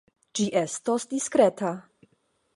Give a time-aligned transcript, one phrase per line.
[0.37, 1.77] Ĝi estos diskreta.